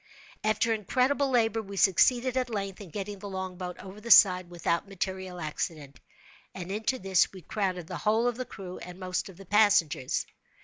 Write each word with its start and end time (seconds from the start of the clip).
After 0.43 0.73
incredible 0.73 1.29
labor 1.29 1.61
we 1.61 1.77
succeeded, 1.77 2.35
at 2.35 2.49
length, 2.49 2.81
in 2.81 2.89
getting 2.89 3.19
the 3.19 3.29
longboat 3.29 3.77
over 3.77 4.01
the 4.01 4.09
side 4.09 4.49
without 4.49 4.87
material 4.87 5.39
accident, 5.39 5.99
and 6.55 6.71
into 6.71 6.97
this 6.97 7.31
we 7.31 7.43
crowded 7.43 7.85
the 7.85 7.97
whole 7.99 8.25
of 8.27 8.35
the 8.35 8.43
crew 8.45 8.79
and 8.79 8.99
most 8.99 9.29
of 9.29 9.37
the 9.37 9.45
passengers. 9.45 10.25